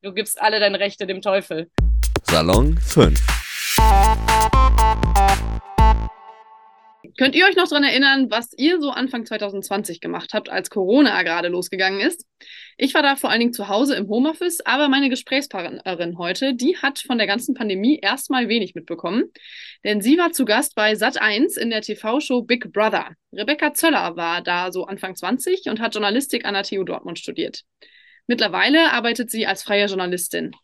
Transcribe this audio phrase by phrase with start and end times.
[0.00, 1.72] Du gibst alle deine Rechte dem Teufel.
[2.22, 3.18] Salon 5.
[7.16, 11.20] Könnt ihr euch noch daran erinnern, was ihr so Anfang 2020 gemacht habt, als Corona
[11.24, 12.26] gerade losgegangen ist?
[12.76, 16.76] Ich war da vor allen Dingen zu Hause im Homeoffice, aber meine Gesprächspartnerin heute, die
[16.76, 19.24] hat von der ganzen Pandemie erstmal wenig mitbekommen,
[19.82, 23.14] denn sie war zu Gast bei Sat1 in der TV-Show Big Brother.
[23.32, 27.64] Rebecca Zöller war da so Anfang 20 und hat Journalistik an der TU Dortmund studiert.
[28.30, 30.54] Mittlerweile arbeitet sie als freie Journalistin.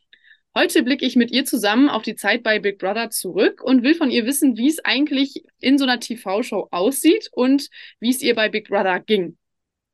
[0.55, 3.95] Heute blicke ich mit ihr zusammen auf die Zeit bei Big Brother zurück und will
[3.95, 8.35] von ihr wissen, wie es eigentlich in so einer TV-Show aussieht und wie es ihr
[8.35, 9.39] bei Big Brother ging.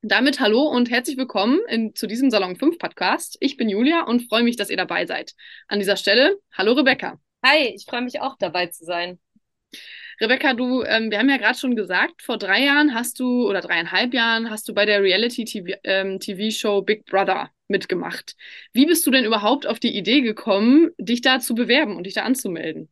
[0.02, 3.36] Damit hallo und herzlich willkommen in, zu diesem Salon 5 Podcast.
[3.38, 5.34] Ich bin Julia und freue mich, dass ihr dabei seid.
[5.68, 7.20] An dieser Stelle, hallo Rebecca.
[7.44, 9.20] Hi, ich freue mich auch dabei zu sein.
[10.20, 13.60] Rebecca, du, ähm, wir haben ja gerade schon gesagt, vor drei Jahren hast du oder
[13.60, 18.36] dreieinhalb Jahren hast du bei der Reality-TV-Show ähm, Big Brother mitgemacht.
[18.72, 22.14] Wie bist du denn überhaupt auf die Idee gekommen, dich da zu bewerben und dich
[22.14, 22.90] da anzumelden?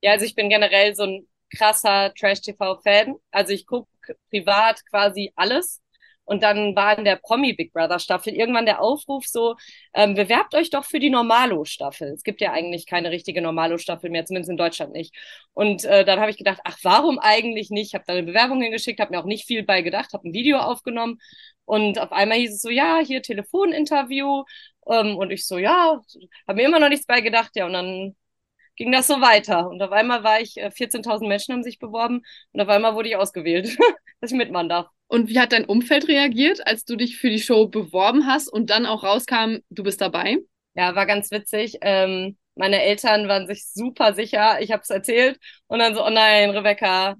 [0.00, 3.16] Ja, also ich bin generell so ein krasser Trash-TV-Fan.
[3.30, 3.88] Also ich gucke
[4.30, 5.82] privat quasi alles.
[6.28, 9.56] Und dann war in der Promi Big Brother Staffel irgendwann der Aufruf so,
[9.94, 12.12] ähm, bewerbt euch doch für die Normalo-Staffel.
[12.12, 15.14] Es gibt ja eigentlich keine richtige Normalo-Staffel mehr, zumindest in Deutschland nicht.
[15.54, 17.94] Und äh, dann habe ich gedacht, ach, warum eigentlich nicht?
[17.94, 20.58] Habe da eine Bewerbung hingeschickt, habe mir auch nicht viel bei gedacht, habe ein Video
[20.58, 21.18] aufgenommen
[21.64, 24.44] und auf einmal hieß es so, ja, hier Telefoninterview.
[24.86, 26.02] Ähm, und ich so, ja,
[26.46, 28.16] habe mir immer noch nichts bei gedacht, ja, und dann
[28.76, 29.68] ging das so weiter.
[29.68, 33.08] Und auf einmal war ich, 14.000 äh, Menschen haben sich beworben und auf einmal wurde
[33.08, 33.78] ich ausgewählt,
[34.20, 34.88] dass ich mitmachen darf.
[35.08, 38.70] Und wie hat dein Umfeld reagiert, als du dich für die Show beworben hast und
[38.70, 40.38] dann auch rauskam, du bist dabei?
[40.74, 41.78] Ja, war ganz witzig.
[41.80, 44.60] Ähm, meine Eltern waren sich super sicher.
[44.60, 47.16] Ich habe es erzählt und dann so, oh nein, Rebecca,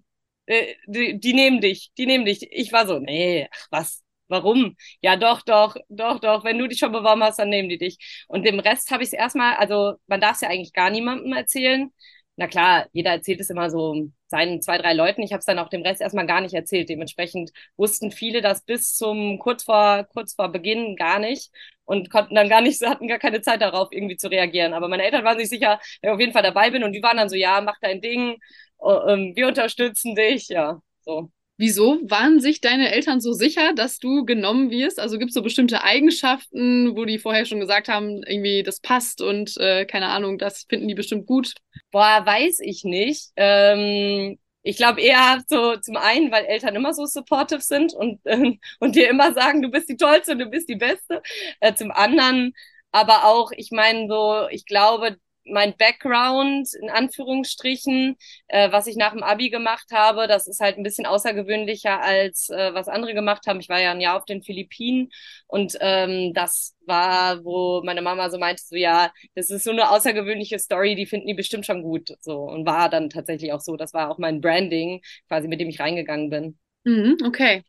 [0.47, 2.47] äh, die, die nehmen dich, die nehmen dich.
[2.53, 4.77] Ich war so, nee, ach was, warum?
[5.01, 6.45] Ja, doch, doch, doch, doch.
[6.45, 8.25] Wenn du dich schon beworben hast, dann nehmen die dich.
[8.29, 11.33] Und dem Rest habe ich es erstmal, also man darf es ja eigentlich gar niemandem
[11.33, 11.91] erzählen.
[12.37, 15.23] Na klar, jeder erzählt es immer so seinen zwei, drei Leuten.
[15.23, 16.89] Ich habe es dann auch dem Rest erstmal gar nicht erzählt.
[16.89, 21.51] Dementsprechend wussten viele das bis zum kurz vor, kurz vor Beginn gar nicht
[21.85, 24.75] und konnten dann gar nicht, hatten gar keine Zeit darauf, irgendwie zu reagieren.
[24.75, 27.03] Aber meine Eltern waren sich sicher, dass ich auf jeden Fall dabei bin und die
[27.03, 28.37] waren dann so, ja, mach dein Ding,
[28.79, 31.31] oh, ähm, wir unterstützen dich, ja, so.
[31.61, 35.01] Wieso waren sich deine Eltern so sicher, dass du genommen wirst?
[35.01, 39.21] Also gibt es so bestimmte Eigenschaften, wo die vorher schon gesagt haben, irgendwie das passt
[39.21, 41.55] und äh, keine Ahnung, das finden die bestimmt gut?
[41.91, 43.33] Boah, weiß ich nicht.
[43.37, 48.53] Ähm, ich glaube eher so zum einen, weil Eltern immer so supportive sind und, äh,
[48.79, 51.23] und dir immer sagen, du bist die Tollste und du bist die Beste.
[51.61, 52.53] Äh, zum anderen
[52.93, 55.17] aber auch, ich meine so, ich glaube,
[55.51, 58.17] mein Background in Anführungsstrichen,
[58.49, 62.49] äh, was ich nach dem Abi gemacht habe, das ist halt ein bisschen außergewöhnlicher als
[62.51, 63.61] äh, was andere gemacht haben.
[63.61, 65.11] Ich war ja ein Jahr auf den Philippinen
[65.47, 69.91] und ähm, das war, wo meine Mama so meinte, so ja, das ist so eine
[69.91, 72.11] außergewöhnliche Story, die finden die bestimmt schon gut.
[72.21, 73.77] So und war dann tatsächlich auch so.
[73.77, 76.59] Das war auch mein Branding, quasi mit dem ich reingegangen bin.
[76.85, 77.63] Mhm, okay.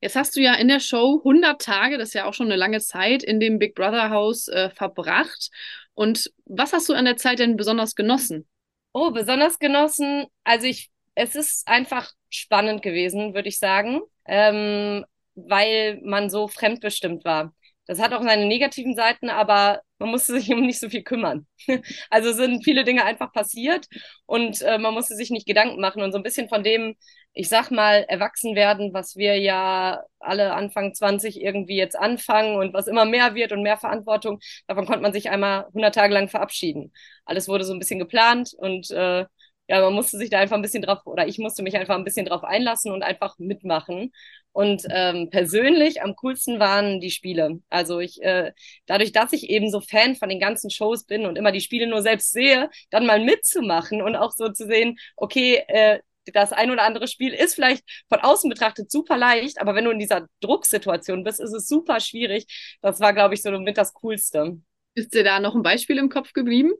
[0.00, 2.56] Jetzt hast du ja in der Show 100 Tage, das ist ja auch schon eine
[2.56, 5.50] lange Zeit, in dem Big Brother Haus äh, verbracht.
[5.94, 8.48] Und was hast du an der Zeit denn besonders genossen?
[8.92, 10.26] Oh, besonders genossen.
[10.44, 17.24] Also ich, es ist einfach spannend gewesen, würde ich sagen, ähm, weil man so fremdbestimmt
[17.24, 17.54] war.
[17.86, 21.46] Das hat auch seine negativen Seiten, aber man musste sich um nicht so viel kümmern.
[22.10, 23.86] Also sind viele Dinge einfach passiert
[24.26, 26.96] und äh, man musste sich nicht Gedanken machen und so ein bisschen von dem,
[27.32, 32.72] ich sag mal, erwachsen werden, was wir ja alle Anfang 20 irgendwie jetzt anfangen und
[32.74, 36.28] was immer mehr wird und mehr Verantwortung, davon konnte man sich einmal 100 Tage lang
[36.28, 36.92] verabschieden.
[37.24, 39.26] Alles wurde so ein bisschen geplant und äh,
[39.66, 42.04] ja, man musste sich da einfach ein bisschen drauf, oder ich musste mich einfach ein
[42.04, 44.12] bisschen drauf einlassen und einfach mitmachen.
[44.54, 47.60] Und ähm, persönlich am coolsten waren die Spiele.
[47.70, 48.52] Also ich, äh,
[48.86, 51.88] dadurch, dass ich eben so Fan von den ganzen Shows bin und immer die Spiele
[51.88, 55.98] nur selbst sehe, dann mal mitzumachen und auch so zu sehen, okay, äh,
[56.32, 59.90] das ein oder andere Spiel ist vielleicht von außen betrachtet super leicht, aber wenn du
[59.90, 62.46] in dieser Drucksituation bist, ist es super schwierig.
[62.80, 64.58] Das war, glaube ich, so mit das Coolste.
[64.94, 66.72] Ist dir da noch ein Beispiel im Kopf geblieben?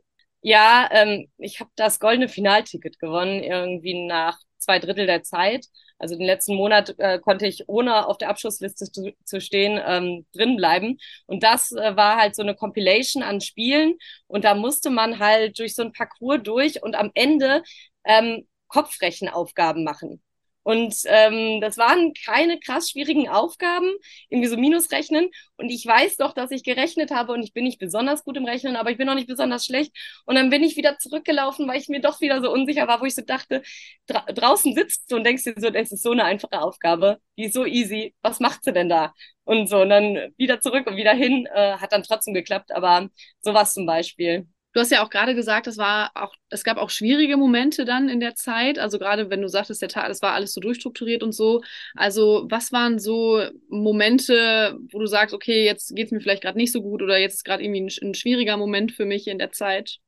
[0.43, 5.67] Ja, ähm, ich habe das goldene Finalticket gewonnen, irgendwie nach zwei Drittel der Zeit.
[6.05, 10.27] Also den letzten Monat äh, konnte ich ohne auf der Abschlussliste zu, zu stehen ähm,
[10.35, 10.99] drin bleiben.
[11.25, 13.95] Und das äh, war halt so eine Compilation an Spielen.
[14.27, 17.63] Und da musste man halt durch so ein Parcours durch und am Ende
[18.05, 20.23] ähm, Kopfrechenaufgaben machen.
[20.65, 23.87] Und ähm, das waren keine krass schwierigen Aufgaben,
[24.29, 25.31] irgendwie so Minusrechnen.
[25.57, 28.45] Und ich weiß doch, dass ich gerechnet habe und ich bin nicht besonders gut im
[28.45, 29.93] Rechnen, aber ich bin auch nicht besonders schlecht.
[30.27, 33.05] Und dann bin ich wieder zurückgelaufen, weil ich mir doch wieder so unsicher war, wo
[33.05, 33.63] ich so dachte,
[34.07, 37.45] dra draußen sitzt du und denkst dir so, das ist so eine einfache Aufgabe, die
[37.45, 39.13] ist so easy, was macht sie denn da?
[39.45, 43.09] Und so, und dann wieder zurück und wieder hin, äh, hat dann trotzdem geklappt, aber
[43.41, 44.47] sowas zum Beispiel.
[44.75, 48.09] Du hast ja auch gerade gesagt, es war auch, es gab auch schwierige Momente dann
[48.09, 48.79] in der Zeit.
[48.79, 51.63] Also gerade wenn du sagtest, der Tag, das war alles so durchstrukturiert und so.
[51.95, 56.59] Also was waren so Momente, wo du sagst, okay, jetzt geht es mir vielleicht gerade
[56.59, 59.39] nicht so gut oder jetzt ist gerade irgendwie ein, ein, schwieriger Moment für mich in
[59.39, 59.99] der Zeit?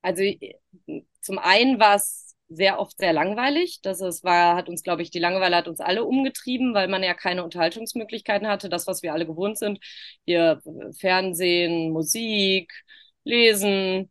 [0.00, 0.22] Also
[1.20, 3.80] zum einen war es sehr oft sehr langweilig.
[3.82, 7.02] Das ist, war, hat uns, glaube ich, die Langeweile hat uns alle umgetrieben, weil man
[7.02, 8.68] ja keine Unterhaltungsmöglichkeiten hatte.
[8.70, 9.78] Das, was wir alle gewohnt sind.
[10.24, 10.60] Hier
[10.98, 12.72] Fernsehen, Musik,
[13.24, 14.10] lesen,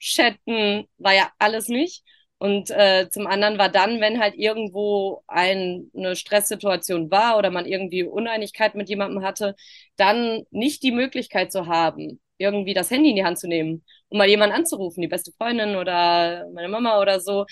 [0.00, 2.02] chatten, war ja alles nicht.
[2.38, 7.66] Und äh, zum anderen war dann, wenn halt irgendwo ein, eine Stresssituation war oder man
[7.66, 9.54] irgendwie Uneinigkeit mit jemandem hatte,
[9.96, 14.16] dann nicht die Möglichkeit zu haben, irgendwie das Handy in die Hand zu nehmen, um
[14.18, 17.44] mal jemanden anzurufen, die beste Freundin oder meine Mama oder so.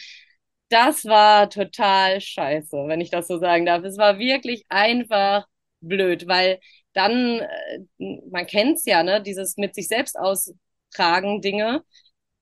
[0.71, 3.85] Das war total scheiße, wenn ich das so sagen darf.
[3.85, 5.47] Es war wirklich einfach
[5.81, 6.61] blöd, weil
[6.93, 7.79] dann, äh,
[8.31, 10.53] man kennt's ja, ne, dieses mit sich selbst aus
[10.91, 11.85] tragen Dinge.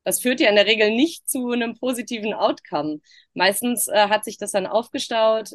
[0.04, 3.00] Das führt ja in der Regel nicht zu einem positiven Outcome.
[3.34, 5.50] Meistens äh, hat sich das dann aufgestaut,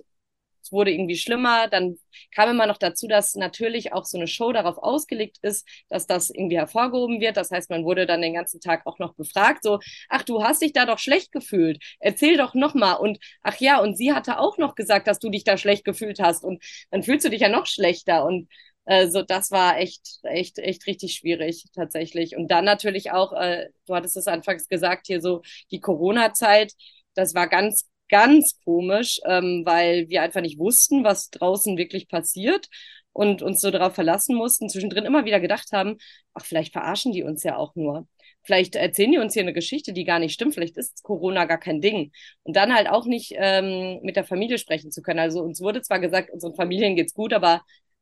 [0.63, 1.67] es wurde irgendwie schlimmer.
[1.67, 1.97] Dann
[2.33, 6.29] kam immer noch dazu, dass natürlich auch so eine Show darauf ausgelegt ist, dass das
[6.29, 7.38] irgendwie hervorgehoben wird.
[7.38, 9.79] Das heißt, man wurde dann den ganzen Tag auch noch befragt, so,
[10.09, 11.81] ach, du hast dich da doch schlecht gefühlt.
[11.99, 12.97] Erzähl doch nochmal.
[12.97, 16.19] Und ach ja, und sie hatte auch noch gesagt, dass du dich da schlecht gefühlt
[16.19, 16.43] hast.
[16.43, 18.25] Und dann fühlst du dich ja noch schlechter.
[18.25, 18.47] Und
[18.91, 22.35] also das war echt, echt, echt richtig schwierig tatsächlich.
[22.35, 26.73] Und dann natürlich auch, äh, du hattest es anfangs gesagt, hier so die Corona-Zeit,
[27.13, 32.67] das war ganz, ganz komisch, ähm, weil wir einfach nicht wussten, was draußen wirklich passiert
[33.13, 35.97] und uns so darauf verlassen mussten, zwischendrin immer wieder gedacht haben,
[36.33, 38.07] ach, vielleicht verarschen die uns ja auch nur.
[38.43, 40.53] Vielleicht erzählen die uns hier eine Geschichte, die gar nicht stimmt.
[40.53, 42.11] Vielleicht ist Corona gar kein Ding.
[42.43, 45.19] Und dann halt auch nicht ähm, mit der Familie sprechen zu können.
[45.19, 47.61] Also uns wurde zwar gesagt, unseren Familien geht's gut, aber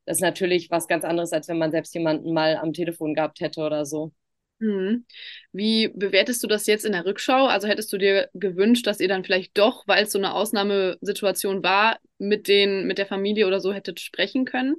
[0.10, 3.42] das ist natürlich was ganz anderes, als wenn man selbst jemanden mal am Telefon gehabt
[3.42, 4.12] hätte oder so.
[4.58, 5.06] Mhm.
[5.52, 7.46] Wie bewertest du das jetzt in der Rückschau?
[7.46, 11.62] Also hättest du dir gewünscht, dass ihr dann vielleicht doch, weil es so eine Ausnahmesituation
[11.62, 14.78] war, mit den, mit der Familie oder so hättet sprechen können?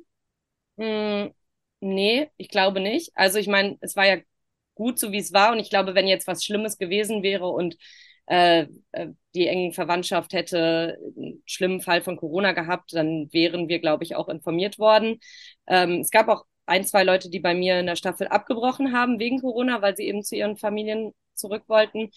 [0.74, 1.32] Mhm.
[1.78, 3.12] Nee, ich glaube nicht.
[3.14, 4.16] Also ich meine, es war ja
[4.74, 5.52] gut so, wie es war.
[5.52, 7.76] Und ich glaube, wenn jetzt was Schlimmes gewesen wäre und
[8.30, 13.80] äh, äh, die engen Verwandtschaft hätte einen schlimmen Fall von Corona gehabt, dann wären wir,
[13.80, 15.18] glaube ich, auch informiert worden.
[15.66, 19.18] Ähm, es gab auch ein, zwei Leute, die bei mir in der Staffel abgebrochen haben
[19.18, 22.10] wegen Corona, weil sie eben zu ihren Familien zurück wollten.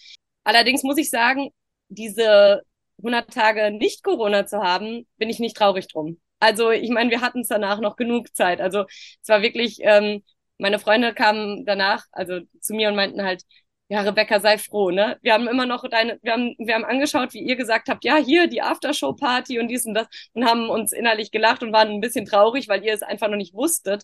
[0.43, 1.49] Allerdings muss ich sagen,
[1.89, 2.61] diese
[2.99, 6.21] 100 Tage nicht Corona zu haben, bin ich nicht traurig drum.
[6.39, 8.61] Also ich meine, wir hatten es danach noch genug Zeit.
[8.61, 10.23] Also es war wirklich, ähm,
[10.59, 13.43] meine Freunde kamen danach, also zu mir und meinten halt,
[13.93, 15.19] ja, Rebecca, sei froh, ne?
[15.21, 18.17] Wir haben immer noch deine, wir haben, wir haben angeschaut, wie ihr gesagt habt, ja,
[18.17, 22.01] hier die Aftershow-Party und dies und das und haben uns innerlich gelacht und waren ein
[22.01, 24.03] bisschen traurig, weil ihr es einfach noch nicht wusstet.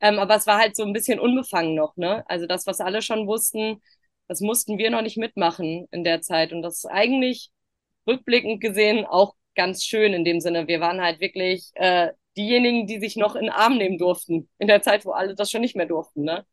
[0.00, 2.24] Ähm, aber es war halt so ein bisschen unbefangen noch, ne?
[2.28, 3.80] Also das, was alle schon wussten,
[4.26, 6.52] das mussten wir noch nicht mitmachen in der Zeit.
[6.52, 7.50] Und das ist eigentlich
[8.08, 10.66] rückblickend gesehen auch ganz schön in dem Sinne.
[10.66, 14.66] Wir waren halt wirklich äh, diejenigen, die sich noch in den Arm nehmen durften, in
[14.66, 16.44] der Zeit, wo alle das schon nicht mehr durften, ne?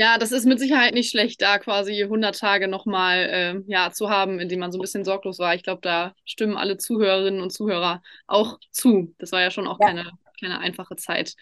[0.00, 4.08] Ja, das ist mit Sicherheit nicht schlecht, da quasi 100 Tage nochmal äh, ja, zu
[4.08, 5.54] haben, in denen man so ein bisschen sorglos war.
[5.54, 9.14] Ich glaube, da stimmen alle Zuhörerinnen und Zuhörer auch zu.
[9.18, 9.88] Das war ja schon auch ja.
[9.88, 10.10] keine,
[10.40, 11.34] keine einfache Zeit.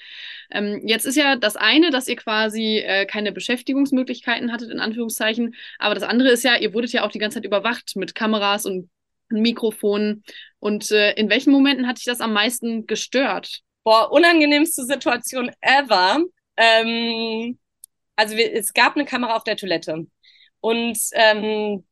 [0.51, 5.55] Ähm, jetzt ist ja das eine, dass ihr quasi äh, keine Beschäftigungsmöglichkeiten hattet, in Anführungszeichen.
[5.79, 8.67] Aber das andere ist ja, ihr wurdet ja auch die ganze Zeit überwacht mit Kameras
[8.67, 8.91] und
[9.29, 10.25] Mikrofonen.
[10.59, 13.61] Und äh, in welchen Momenten hat dich das am meisten gestört?
[13.85, 16.25] Boah, unangenehmste Situation ever.
[16.57, 17.57] Ähm
[18.19, 20.07] also wir, es gab eine Kamera auf der Toilette.
[20.61, 21.85] Und ähm,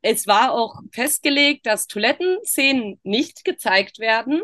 [0.00, 4.42] es war auch festgelegt, dass Toilettenszenen nicht gezeigt werden,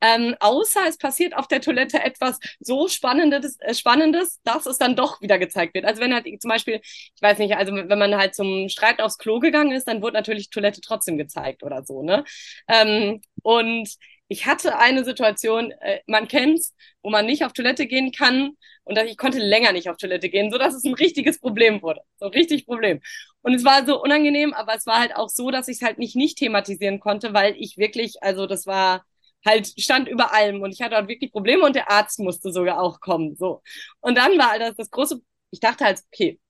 [0.00, 4.96] ähm, außer es passiert auf der Toilette etwas so Spannendes, äh, Spannendes, dass es dann
[4.96, 5.84] doch wieder gezeigt wird.
[5.84, 9.18] Also wenn halt zum Beispiel, ich weiß nicht, also wenn man halt zum Streit aufs
[9.18, 12.24] Klo gegangen ist, dann wurde natürlich Toilette trotzdem gezeigt oder so, ne?
[12.68, 13.88] Ähm, und
[14.28, 18.96] ich hatte eine Situation, äh, man kennt's, wo man nicht auf Toilette gehen kann und
[18.98, 22.26] ich konnte länger nicht auf Toilette gehen, so dass es ein richtiges Problem wurde, so
[22.28, 23.00] richtig Problem.
[23.42, 25.98] Und es war so unangenehm, aber es war halt auch so, dass ich es halt
[25.98, 29.04] nicht nicht thematisieren konnte, weil ich wirklich, also das war
[29.44, 32.80] halt stand über allem und ich hatte halt wirklich Probleme und der Arzt musste sogar
[32.80, 33.62] auch kommen, so.
[34.00, 36.40] Und dann war das, das große, ich dachte halt, okay,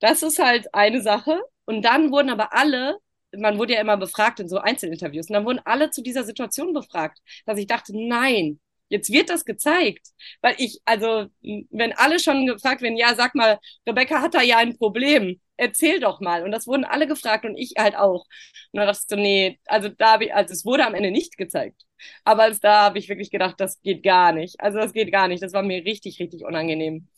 [0.00, 2.98] das ist halt eine Sache und dann wurden aber alle
[3.36, 6.72] man wurde ja immer befragt in so Einzelinterviews und dann wurden alle zu dieser Situation
[6.72, 8.58] befragt, dass ich dachte, nein,
[8.88, 10.08] jetzt wird das gezeigt.
[10.40, 11.26] Weil ich, also,
[11.70, 16.00] wenn alle schon gefragt werden, ja, sag mal, Rebecca hat da ja ein Problem, erzähl
[16.00, 16.42] doch mal.
[16.44, 18.26] Und das wurden alle gefragt und ich halt auch.
[18.72, 21.10] Und dann dachte ich so, nee, also da habe ich, also es wurde am Ende
[21.10, 21.82] nicht gezeigt.
[22.24, 24.60] Aber als da habe ich wirklich gedacht, das geht gar nicht.
[24.60, 25.42] Also das geht gar nicht.
[25.42, 27.08] Das war mir richtig, richtig unangenehm.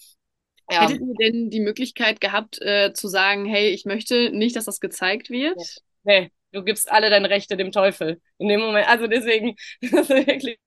[0.71, 0.83] Ja.
[0.83, 4.81] Hättet ihr denn die Möglichkeit gehabt, äh, zu sagen, hey, ich möchte nicht, dass das
[4.81, 5.59] gezeigt wird?
[6.05, 8.21] Nee, du gibst alle deine Rechte dem Teufel.
[8.39, 10.59] In dem Moment, also deswegen, das ist wirklich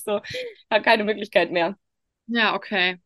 [0.00, 0.20] so,
[0.70, 1.76] hat keine Möglichkeit mehr.
[2.26, 2.98] Ja, okay.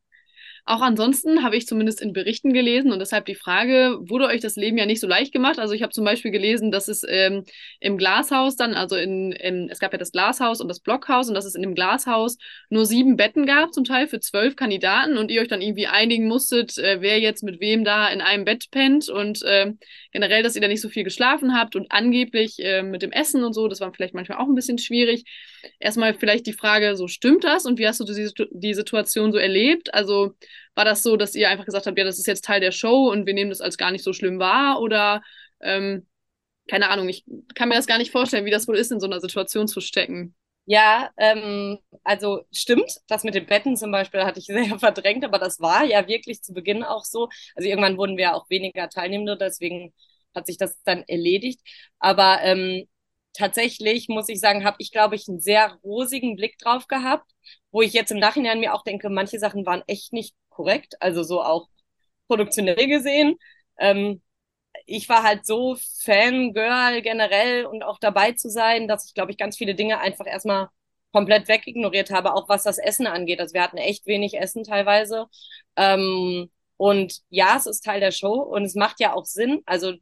[0.69, 4.57] Auch ansonsten habe ich zumindest in Berichten gelesen und deshalb die Frage, wurde euch das
[4.57, 5.61] Leben ja nicht so leicht gemacht?
[5.61, 7.45] Also ich habe zum Beispiel gelesen, dass es ähm,
[7.79, 11.35] im Glashaus dann, also in, in, es gab ja das Glashaus und das Blockhaus und
[11.35, 12.37] dass es in dem Glashaus
[12.69, 16.27] nur sieben Betten gab, zum Teil für zwölf Kandidaten und ihr euch dann irgendwie einigen
[16.27, 19.73] musstet, äh, wer jetzt mit wem da in einem Bett pennt und äh,
[20.11, 23.45] generell, dass ihr da nicht so viel geschlafen habt und angeblich äh, mit dem Essen
[23.45, 25.27] und so, das war vielleicht manchmal auch ein bisschen schwierig.
[25.79, 29.39] Erstmal vielleicht die Frage, so stimmt das und wie hast du die, die Situation so
[29.39, 29.93] erlebt?
[29.95, 30.35] Also
[30.75, 33.11] war das so, dass ihr einfach gesagt habt, ja, das ist jetzt Teil der Show
[33.11, 34.81] und wir nehmen das als gar nicht so schlimm wahr?
[34.81, 35.23] Oder
[35.61, 36.07] ähm,
[36.69, 39.07] keine Ahnung, ich kann mir das gar nicht vorstellen, wie das wohl ist, in so
[39.07, 40.35] einer Situation zu stecken.
[40.69, 45.39] Ja, ähm, also stimmt, das mit den Betten zum Beispiel hatte ich sehr verdrängt, aber
[45.39, 47.29] das war ja wirklich zu Beginn auch so.
[47.55, 49.95] Also irgendwann wurden wir auch weniger Teilnehmende, deswegen
[50.35, 51.61] hat sich das dann erledigt.
[52.01, 52.87] Aber ähm,
[53.37, 57.31] tatsächlich muss ich sagen, habe ich, glaube ich, einen sehr rosigen Blick drauf gehabt,
[57.71, 61.23] wo ich jetzt im Nachhinein mir auch denke, manche Sachen waren echt nicht korrekt, also
[61.23, 61.69] so auch
[62.29, 63.37] produktionell gesehen.
[63.79, 64.23] Ähm,
[64.87, 69.39] ich war halt so Fangirl generell und auch dabei zu sein, dass ich, glaube ich,
[69.39, 70.69] ganz viele Dinge einfach erstmal
[71.13, 73.41] komplett wegignoriert habe, auch was das Essen angeht.
[73.41, 75.27] Also wir hatten echt wenig Essen teilweise.
[75.77, 79.63] Ähm, und ja, es ist Teil der Show und es macht ja auch Sinn.
[79.67, 79.95] Also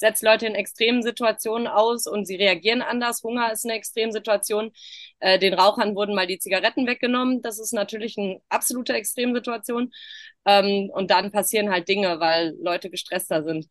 [0.00, 3.22] setzt Leute in extremen Situationen aus und sie reagieren anders.
[3.22, 4.72] Hunger ist eine Extremsituation.
[5.20, 7.42] Äh, den Rauchern wurden mal die Zigaretten weggenommen.
[7.42, 9.92] Das ist natürlich eine absolute Extremsituation.
[10.46, 13.66] Ähm, und dann passieren halt Dinge, weil Leute gestresster sind.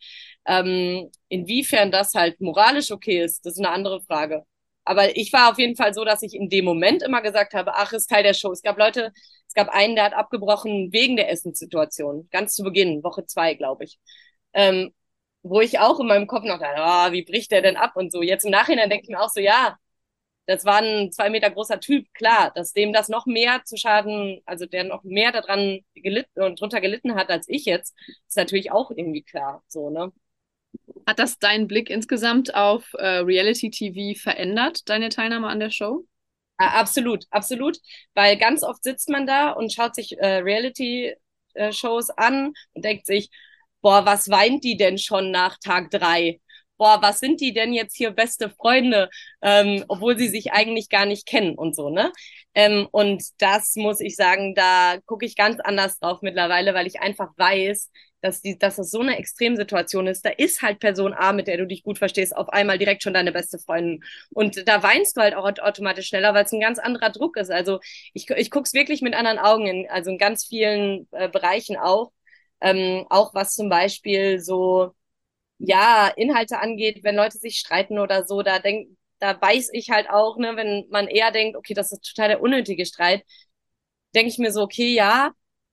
[0.46, 4.46] Ähm, inwiefern das halt moralisch okay ist, das ist eine andere Frage.
[4.86, 7.76] Aber ich war auf jeden Fall so, dass ich in dem Moment immer gesagt habe,
[7.76, 8.52] ach, ist Teil der Show.
[8.52, 9.12] Es gab Leute,
[9.48, 12.28] es gab einen, der hat abgebrochen wegen der Essenssituation.
[12.32, 14.00] Ganz zu Beginn, Woche zwei, glaube ich.
[14.54, 14.92] Ähm,
[15.44, 18.12] wo ich auch in meinem Kopf noch dachte, oh, wie bricht der denn ab und
[18.12, 18.22] so.
[18.22, 19.78] Jetzt im Nachhinein denke ich mir auch so, ja,
[20.48, 24.42] das war ein zwei Meter großer Typ, klar, dass dem das noch mehr zu schaden,
[24.46, 27.96] also der noch mehr daran gelitten und drunter gelitten hat als ich jetzt,
[28.28, 30.12] ist natürlich auch irgendwie klar, so, ne?
[31.08, 36.06] Hat das deinen Blick insgesamt auf äh, Reality TV verändert, deine Teilnahme an der Show?
[36.60, 37.78] absolut, absolut,
[38.14, 43.30] weil ganz oft sitzt man da und schaut sich äh, Reality-Shows an und denkt sich,
[43.82, 46.40] boah, was weint die denn schon nach Tag drei?
[46.78, 49.10] Boah, was sind die denn jetzt hier beste Freunde,
[49.42, 52.12] ähm, obwohl sie sich eigentlich gar nicht kennen und so, ne?
[52.56, 57.02] Ähm, und das muss ich sagen, da gucke ich ganz anders drauf mittlerweile, weil ich
[57.02, 60.26] einfach weiß, dass, die, dass das so eine Extremsituation ist.
[60.26, 63.14] Da ist halt Person A, mit der du dich gut verstehst, auf einmal direkt schon
[63.14, 64.04] deine beste Freundin.
[64.32, 67.52] Und da weinst du halt auch automatisch schneller, weil es ein ganz anderer Druck ist.
[67.52, 67.80] Also
[68.14, 71.78] ich, ich gucke es wirklich mit anderen Augen, in, also in ganz vielen äh, Bereichen
[71.78, 72.12] auch.
[72.62, 74.94] Ähm, auch was zum Beispiel so,
[75.60, 78.90] ja, Inhalte angeht, wenn Leute sich streiten oder so, da denk,
[79.20, 82.42] da weiß ich halt auch, ne, wenn man eher denkt, okay, das ist total der
[82.42, 83.24] unnötige Streit,
[84.16, 85.32] denke ich mir so, okay, ja,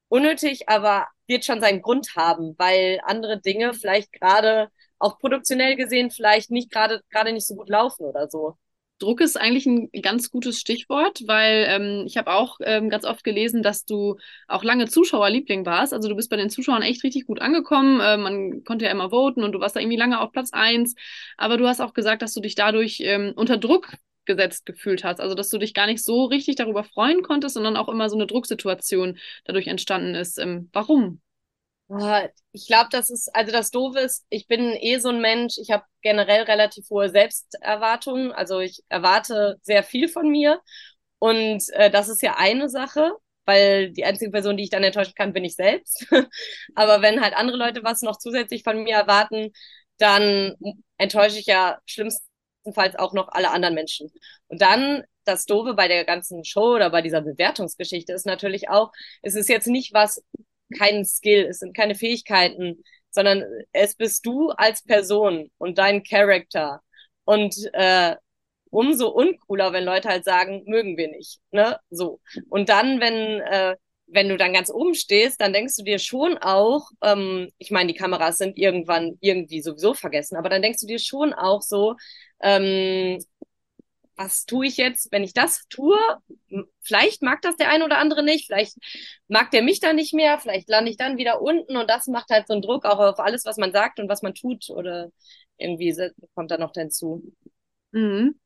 [0.09, 6.11] unnötig, aber wird schon seinen Grund haben, weil andere Dinge vielleicht gerade auch produktionell gesehen
[6.11, 8.57] vielleicht nicht gerade gerade nicht so gut laufen oder so.
[8.99, 13.25] Druck ist eigentlich ein ganz gutes Stichwort, weil ähm, ich habe auch ähm, ganz oft
[13.25, 14.17] gelesen, dass du
[14.49, 15.93] auch lange Zuschauerliebling warst.
[15.93, 18.00] Also du bist bei den Zuschauern echt richtig gut angekommen.
[18.00, 20.95] Äh, man konnte ja immer voten und du warst da irgendwie lange auf Platz eins.
[21.37, 23.93] Aber du hast auch gesagt, dass du dich dadurch ähm, unter Druck
[24.25, 25.21] gesetzt gefühlt hast.
[25.21, 28.17] Also dass du dich gar nicht so richtig darüber freuen konntest, sondern auch immer so
[28.17, 30.38] eine Drucksituation dadurch entstanden ist.
[30.38, 31.21] Ähm, warum?
[32.52, 35.71] Ich glaube, das ist, also das Doofe ist, ich bin eh so ein Mensch, ich
[35.71, 40.61] habe generell relativ hohe Selbsterwartungen, also ich erwarte sehr viel von mir
[41.21, 43.12] und äh, das ist ja eine Sache,
[43.45, 46.07] weil die einzige Person, die ich dann enttäuschen kann, bin ich selbst.
[46.75, 49.52] Aber wenn halt andere Leute was noch zusätzlich von mir erwarten,
[49.99, 50.55] dann
[50.99, 54.11] enttäusche ich ja schlimmstenfalls auch noch alle anderen Menschen.
[54.49, 58.93] Und dann das Doofe bei der ganzen Show oder bei dieser Bewertungsgeschichte ist natürlich auch,
[59.23, 60.23] es ist jetzt nicht was
[60.79, 66.81] kein Skill, es sind keine Fähigkeiten, sondern es bist du als Person und dein Charakter.
[67.25, 68.17] Und äh,
[68.71, 71.41] umso uncooler, wenn Leute halt sagen, mögen wir nicht.
[71.51, 71.79] Ne?
[71.91, 72.21] So.
[72.49, 73.77] Und dann, wenn äh,
[74.09, 77.93] wenn du dann ganz oben stehst, dann denkst du dir schon auch, ähm, ich meine,
[77.93, 81.97] die Kameras sind irgendwann irgendwie sowieso vergessen, aber dann denkst du dir schon auch so,
[82.41, 83.19] ähm,
[84.17, 85.99] was tue ich jetzt, wenn ich das tue?
[86.81, 88.77] Vielleicht mag das der eine oder andere nicht, vielleicht
[89.29, 92.31] mag der mich dann nicht mehr, vielleicht lande ich dann wieder unten und das macht
[92.31, 95.11] halt so einen Druck auch auf alles, was man sagt und was man tut oder
[95.59, 95.95] irgendwie
[96.35, 97.23] kommt da noch dazu.
[97.93, 98.39] Mhm.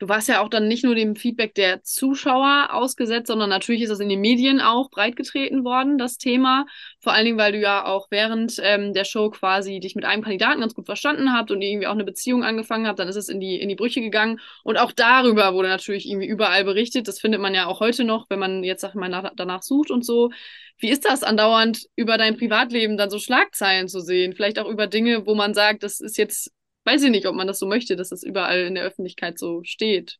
[0.00, 3.90] Du warst ja auch dann nicht nur dem Feedback der Zuschauer ausgesetzt, sondern natürlich ist
[3.90, 6.64] das in den Medien auch breitgetreten worden, das Thema.
[7.00, 10.22] Vor allen Dingen, weil du ja auch während ähm, der Show quasi dich mit einem
[10.22, 13.28] Kandidaten ganz gut verstanden habt und irgendwie auch eine Beziehung angefangen habt, dann ist es
[13.28, 14.40] in die, in die Brüche gegangen.
[14.64, 17.06] Und auch darüber wurde natürlich irgendwie überall berichtet.
[17.06, 19.90] Das findet man ja auch heute noch, wenn man jetzt sag mal nach, danach sucht
[19.90, 20.30] und so.
[20.78, 24.32] Wie ist das andauernd über dein Privatleben dann so Schlagzeilen zu sehen?
[24.32, 26.50] Vielleicht auch über Dinge, wo man sagt, das ist jetzt
[26.84, 29.62] weiß ich nicht, ob man das so möchte, dass das überall in der Öffentlichkeit so
[29.64, 30.18] steht.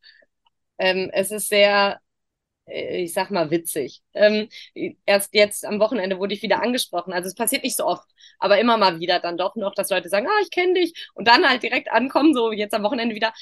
[0.78, 2.00] Ähm, es ist sehr,
[2.66, 4.02] äh, ich sag mal, witzig.
[4.14, 4.48] Ähm,
[5.06, 7.12] erst jetzt am Wochenende wurde ich wieder angesprochen.
[7.12, 10.08] Also es passiert nicht so oft, aber immer mal wieder dann doch noch, dass Leute
[10.08, 13.32] sagen, ah, ich kenne dich und dann halt direkt ankommen, so jetzt am Wochenende wieder,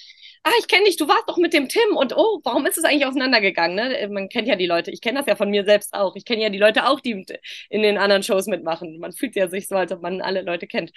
[0.45, 2.85] ah, ich kenne dich, du warst doch mit dem Tim und oh, warum ist es
[2.85, 3.77] eigentlich auseinandergegangen?
[3.77, 4.09] Ne?
[4.11, 6.17] Man kennt ja die Leute, ich kenne das ja von mir selbst auch.
[6.17, 7.25] Ich kenne ja die Leute auch, die
[7.71, 8.99] in den anderen Shows mitmachen.
[8.99, 10.93] Man fühlt ja sich so, als ob man alle Leute kennt.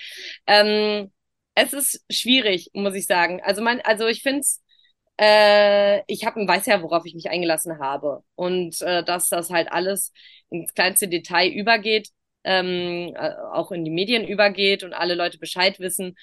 [0.48, 1.12] Ähm,
[1.62, 3.42] es ist schwierig, muss ich sagen.
[3.44, 4.62] Also mein, also ich finde es,
[5.20, 8.24] äh, ich hab, weiß ja, worauf ich mich eingelassen habe.
[8.36, 10.14] Und äh, dass das halt alles
[10.50, 12.10] ins kleinste Detail übergeht,
[12.44, 16.16] ähm, äh, auch in die Medien übergeht und alle Leute Bescheid wissen,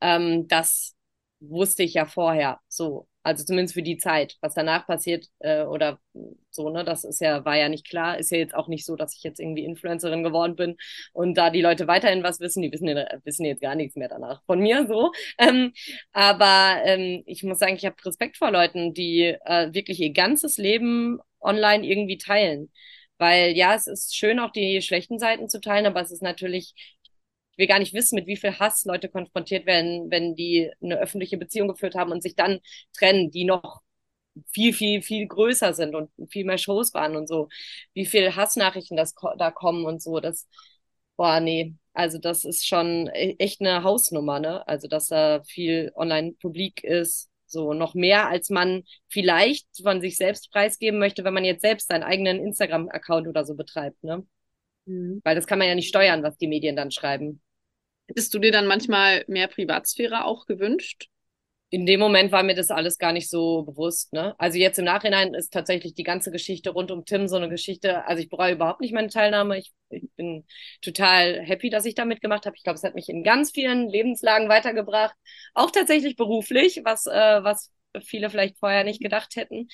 [0.00, 0.94] ähm, das
[1.40, 2.60] wusste ich ja vorher.
[2.68, 3.08] So.
[3.24, 4.36] Also zumindest für die Zeit.
[4.42, 5.98] Was danach passiert äh, oder
[6.50, 8.18] so, ne, das ist ja, war ja nicht klar.
[8.18, 10.76] Ist ja jetzt auch nicht so, dass ich jetzt irgendwie Influencerin geworden bin
[11.12, 12.86] und da die Leute weiterhin was wissen, die wissen,
[13.24, 15.10] wissen jetzt gar nichts mehr danach von mir so.
[15.38, 15.72] Ähm,
[16.12, 20.58] aber ähm, ich muss sagen, ich habe Respekt vor Leuten, die äh, wirklich ihr ganzes
[20.58, 22.70] Leben online irgendwie teilen.
[23.18, 26.74] Weil ja, es ist schön, auch die schlechten Seiten zu teilen, aber es ist natürlich
[27.54, 30.98] ich will gar nicht wissen, mit wie viel Hass Leute konfrontiert werden, wenn die eine
[30.98, 32.58] öffentliche Beziehung geführt haben und sich dann
[32.98, 33.82] trennen, die noch
[34.52, 37.48] viel, viel, viel größer sind und viel mehr Shows waren und so.
[37.94, 40.20] Wie viel Hassnachrichten das da kommen und so.
[40.20, 40.48] Das,
[41.16, 41.74] boah, nee.
[41.92, 44.66] Also das ist schon e-, echt eine Hausnummer, ne?
[44.66, 47.30] Also dass da viel online-publik ist.
[47.46, 51.88] So noch mehr, als man vielleicht von sich selbst preisgeben möchte, wenn man jetzt selbst
[51.88, 54.26] seinen eigenen Instagram-Account oder so betreibt, ne?
[54.86, 55.20] Mhm.
[55.24, 57.40] Weil das kann man ja nicht steuern, was die Medien dann schreiben.
[58.06, 61.08] Hättest du dir dann manchmal mehr Privatsphäre auch gewünscht?
[61.70, 64.12] In dem Moment war mir das alles gar nicht so bewusst.
[64.12, 64.34] Ne?
[64.38, 68.06] Also jetzt im Nachhinein ist tatsächlich die ganze Geschichte rund um Tim so eine Geschichte.
[68.06, 69.58] Also ich bereue überhaupt nicht meine Teilnahme.
[69.58, 70.44] Ich, ich bin
[70.82, 72.56] total happy, dass ich da mitgemacht habe.
[72.56, 75.16] Ich glaube, es hat mich in ganz vielen Lebenslagen weitergebracht.
[75.54, 79.68] Auch tatsächlich beruflich, was, äh, was viele vielleicht vorher nicht gedacht hätten.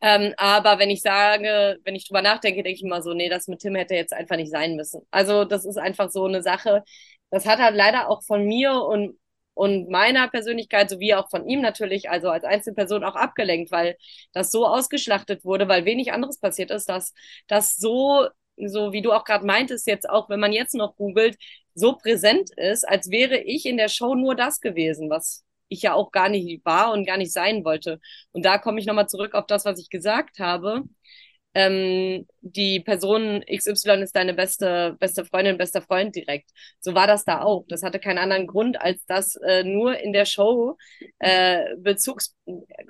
[0.00, 3.48] Ähm, aber wenn ich sage, wenn ich drüber nachdenke, denke ich immer so, nee, das
[3.48, 5.02] mit Tim hätte jetzt einfach nicht sein müssen.
[5.10, 6.82] Also das ist einfach so eine Sache.
[7.30, 9.18] Das hat halt leider auch von mir und
[9.54, 13.96] und meiner Persönlichkeit sowie auch von ihm natürlich, also als Einzelperson auch abgelenkt, weil
[14.32, 17.12] das so ausgeschlachtet wurde, weil wenig anderes passiert ist, dass
[17.48, 21.36] das so, so wie du auch gerade meintest, jetzt auch, wenn man jetzt noch googelt,
[21.74, 25.94] so präsent ist, als wäre ich in der Show nur das gewesen, was ich ja
[25.94, 28.00] auch gar nicht war und gar nicht sein wollte.
[28.32, 30.82] Und da komme ich nochmal zurück auf das, was ich gesagt habe.
[31.54, 36.50] Ähm, die Person XY ist deine beste, beste Freundin, bester Freund direkt.
[36.80, 37.64] So war das da auch.
[37.68, 40.76] Das hatte keinen anderen Grund, als dass äh, nur in der Show
[41.18, 42.34] äh, Bezugs,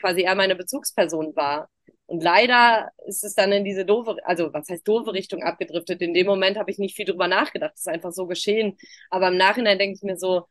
[0.00, 1.68] quasi er meine Bezugsperson war.
[2.06, 6.00] Und leider ist es dann in diese doofe, also was heißt doofe Richtung abgedriftet.
[6.02, 7.72] In dem Moment habe ich nicht viel drüber nachgedacht.
[7.72, 8.76] Das ist einfach so geschehen.
[9.10, 10.46] Aber im Nachhinein denke ich mir so,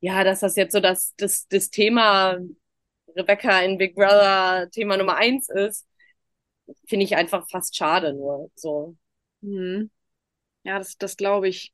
[0.00, 2.38] ja, dass das jetzt so das, das, das Thema
[3.16, 5.86] Rebecca in Big Brother Thema Nummer eins ist,
[6.88, 8.96] finde ich einfach fast schade nur so.
[9.40, 9.90] Mhm.
[10.64, 11.72] Ja, das, das glaube ich.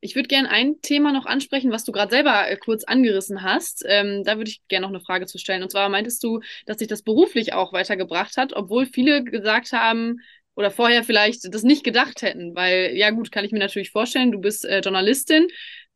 [0.00, 3.84] Ich würde gerne ein Thema noch ansprechen, was du gerade selber äh, kurz angerissen hast.
[3.86, 5.62] Ähm, da würde ich gerne noch eine Frage zu stellen.
[5.62, 10.18] Und zwar meintest du, dass sich das beruflich auch weitergebracht hat, obwohl viele gesagt haben,
[10.56, 14.32] oder vorher vielleicht das nicht gedacht hätten, weil, ja gut, kann ich mir natürlich vorstellen,
[14.32, 15.48] du bist äh, Journalistin,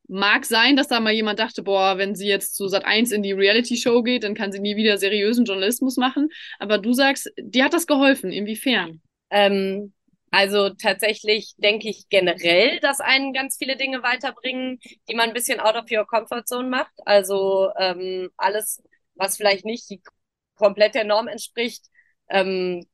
[0.08, 3.22] Mag sein, dass da mal jemand dachte, boah, wenn sie jetzt zu Sat 1 in
[3.22, 6.30] die Reality-Show geht, dann kann sie nie wieder seriösen Journalismus machen.
[6.58, 8.32] Aber du sagst, dir hat das geholfen.
[8.32, 9.02] Inwiefern?
[9.30, 9.92] Ähm,
[10.30, 15.60] also tatsächlich denke ich generell, dass einen ganz viele Dinge weiterbringen, die man ein bisschen
[15.60, 16.92] out of your comfort zone macht.
[17.04, 18.82] Also ähm, alles,
[19.14, 19.90] was vielleicht nicht
[20.54, 21.84] komplett der Norm entspricht,
[22.28, 22.86] ähm,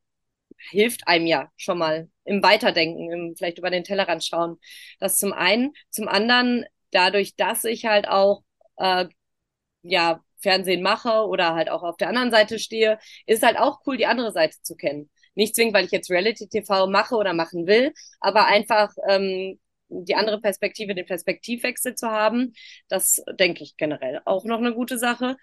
[0.71, 4.59] hilft einem ja schon mal im Weiterdenken, im vielleicht über den Tellerrand schauen.
[4.99, 5.73] Das zum einen.
[5.91, 6.65] Zum anderen
[6.95, 8.43] dadurch, dass ich halt auch
[8.79, 9.07] äh,
[9.83, 13.97] ja Fernsehen mache oder halt auch auf der anderen Seite stehe, ist halt auch cool,
[13.97, 15.11] die andere Seite zu kennen.
[15.35, 20.41] Nicht zwingend, weil ich jetzt Reality-TV mache oder machen will, aber einfach ähm, die andere
[20.41, 22.55] Perspektive, den Perspektivwechsel zu haben.
[22.89, 25.37] Das denke ich generell auch noch eine gute Sache.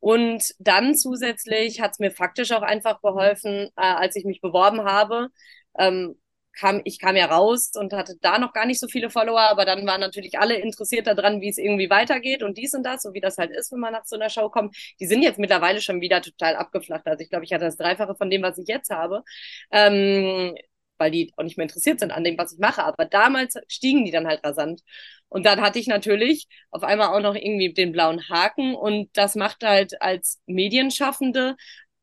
[0.00, 4.82] Und dann zusätzlich hat es mir faktisch auch einfach geholfen, äh, als ich mich beworben
[4.84, 5.28] habe.
[5.78, 6.16] Ähm,
[6.58, 9.64] kam, ich kam ja raus und hatte da noch gar nicht so viele Follower, aber
[9.64, 13.14] dann waren natürlich alle interessiert daran, wie es irgendwie weitergeht und dies und das, so
[13.14, 14.76] wie das halt ist, wenn man nach so einer Show kommt.
[15.00, 17.06] Die sind jetzt mittlerweile schon wieder total abgeflacht.
[17.06, 19.22] Also ich glaube, ich hatte das Dreifache von dem, was ich jetzt habe.
[19.70, 20.54] Ähm,
[20.98, 22.82] weil die auch nicht mehr interessiert sind an dem, was ich mache.
[22.82, 24.82] Aber damals stiegen die dann halt rasant.
[25.28, 29.34] Und dann hatte ich natürlich auf einmal auch noch irgendwie den blauen Haken und das
[29.34, 31.56] macht halt als Medienschaffende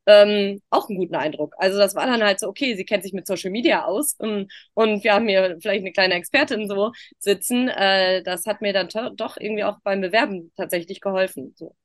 [0.06, 1.56] ähm, auch einen guten Eindruck.
[1.58, 4.30] Also das war dann halt so, okay, sie kennt sich mit Social Media aus und,
[4.30, 7.70] ähm, und wir haben hier vielleicht eine kleine Expertin so sitzen.
[7.70, 11.54] Äh, das hat mir dann doch irgendwie auch beim Bewerben tatsächlich geholfen.
[11.58, 11.76] So.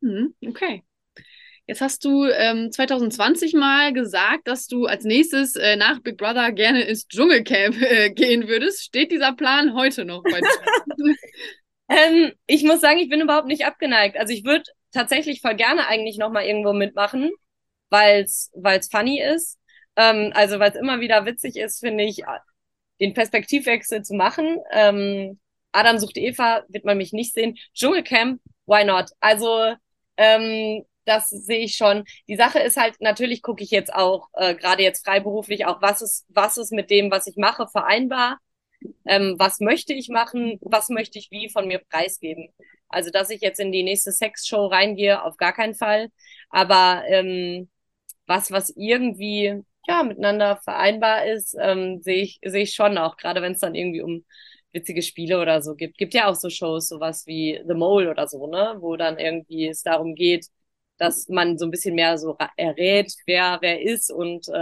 [0.00, 0.82] Mhm, okay.
[1.66, 6.50] Jetzt hast du ähm, 2020 mal gesagt, dass du als nächstes äh, nach Big Brother
[6.52, 8.84] gerne ins Dschungelcamp äh, gehen würdest.
[8.84, 10.48] Steht dieser Plan heute noch bei dir?
[11.90, 14.16] ähm, ich muss sagen, ich bin überhaupt nicht abgeneigt.
[14.16, 14.62] Also ich würde
[14.92, 17.30] tatsächlich voll gerne eigentlich noch mal irgendwo mitmachen,
[17.90, 18.50] weil es
[18.90, 19.58] funny ist.
[19.96, 22.22] Ähm, also weil es immer wieder witzig ist, finde ich,
[23.00, 24.58] den Perspektivwechsel zu machen.
[24.72, 25.38] Ähm,
[25.72, 27.58] Adam sucht Eva, wird man mich nicht sehen.
[27.74, 29.10] Dschungelcamp, why not?
[29.20, 29.74] Also
[30.16, 32.04] ähm, das sehe ich schon.
[32.28, 36.02] Die Sache ist halt, natürlich gucke ich jetzt auch, äh, gerade jetzt freiberuflich, auch was
[36.02, 38.38] ist, was ist mit dem, was ich mache, vereinbar.
[39.06, 42.48] Ähm, was möchte ich machen, was möchte ich wie von mir preisgeben.
[42.88, 46.10] Also, dass ich jetzt in die nächste Sexshow reingehe, auf gar keinen Fall.
[46.50, 47.68] Aber ähm,
[48.28, 53.42] was, was irgendwie ja miteinander vereinbar ist, ähm, sehe ich, sehe ich schon auch, gerade
[53.42, 54.24] wenn es dann irgendwie um
[54.72, 55.98] witzige Spiele oder so gibt.
[55.98, 59.68] Gibt ja auch so Shows, sowas wie The Mole oder so, ne, wo dann irgendwie
[59.68, 60.46] es darum geht,
[60.98, 64.52] dass man so ein bisschen mehr so errät, wer wer ist und äh,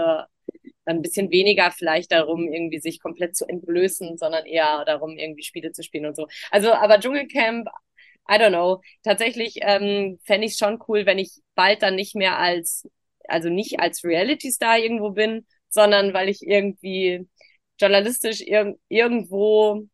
[0.84, 5.42] dann ein bisschen weniger vielleicht darum, irgendwie sich komplett zu entblößen, sondern eher darum, irgendwie
[5.42, 6.28] Spiele zu spielen und so.
[6.50, 7.68] Also, aber Dschungelcamp,
[8.28, 8.82] I don't know.
[9.02, 12.88] Tatsächlich ähm, fände ich es schon cool, wenn ich bald dann nicht mehr als,
[13.30, 17.28] also nicht als Reality-Star irgendwo bin, sondern weil ich irgendwie
[17.78, 19.88] journalistisch ir irgendwo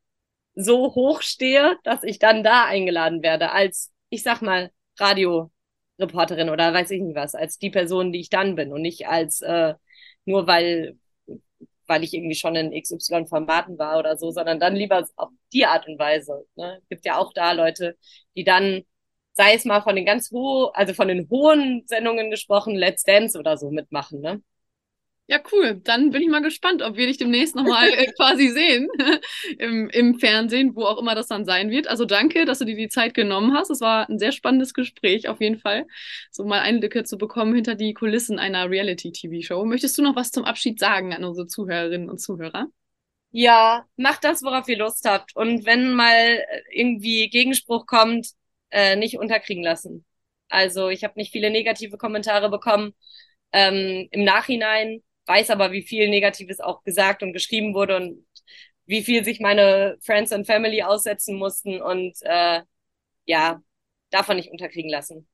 [0.54, 5.50] so hoch stehe, dass ich dann da eingeladen werde als, ich sag mal, Radio
[5.98, 9.06] Reporterin oder weiß ich nicht was, als die Person, die ich dann bin und nicht
[9.08, 9.74] als äh,
[10.24, 10.98] nur weil,
[11.86, 15.86] weil ich irgendwie schon in XY-Formaten war oder so, sondern dann lieber auf die Art
[15.88, 16.46] und Weise.
[16.56, 16.80] Ne?
[16.88, 17.96] Gibt ja auch da Leute,
[18.36, 18.82] die dann,
[19.32, 23.38] sei es mal von den ganz hohen, also von den hohen Sendungen gesprochen, Let's Dance
[23.38, 24.42] oder so mitmachen, ne?
[25.28, 25.80] Ja, cool.
[25.82, 28.88] Dann bin ich mal gespannt, ob wir dich demnächst nochmal äh, quasi sehen
[29.58, 31.86] Im, im Fernsehen, wo auch immer das dann sein wird.
[31.86, 33.70] Also danke, dass du dir die Zeit genommen hast.
[33.70, 35.86] Es war ein sehr spannendes Gespräch auf jeden Fall,
[36.30, 39.64] so mal Einblicke zu bekommen hinter die Kulissen einer Reality-TV-Show.
[39.64, 42.66] Möchtest du noch was zum Abschied sagen an unsere Zuhörerinnen und Zuhörer?
[43.30, 45.34] Ja, macht das, worauf ihr Lust habt.
[45.34, 48.32] Und wenn mal irgendwie Gegenspruch kommt,
[48.72, 50.04] äh, nicht unterkriegen lassen.
[50.48, 52.94] Also ich habe nicht viele negative Kommentare bekommen.
[53.52, 58.26] Ähm, Im Nachhinein weiß aber, wie viel Negatives auch gesagt und geschrieben wurde und
[58.86, 62.62] wie viel sich meine Friends and Family aussetzen mussten und äh,
[63.26, 63.62] ja,
[64.10, 65.28] davon nicht unterkriegen lassen.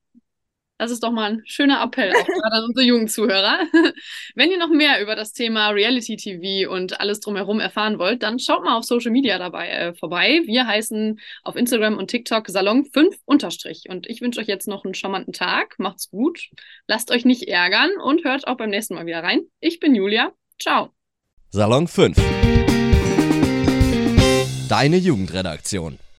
[0.79, 3.59] Das ist doch mal ein schöner Appell auch gerade an unsere jungen Zuhörer.
[4.37, 8.39] Wenn ihr noch mehr über das Thema Reality TV und alles drumherum erfahren wollt, dann
[8.39, 10.43] schaut mal auf Social Media dabei äh, vorbei.
[10.47, 13.85] Wir heißen auf Instagram und TikTok Salon 5 unterstrich.
[13.89, 15.75] Und ich wünsche euch jetzt noch einen charmanten Tag.
[15.79, 16.49] Macht's gut.
[16.87, 19.43] Lasst euch nicht ärgern und hört auch beim nächsten Mal wieder rein.
[19.59, 20.33] Ich bin Julia.
[20.61, 20.91] Ciao.
[21.51, 22.17] Salon 5.
[24.69, 25.99] Deine Jugendredaktion.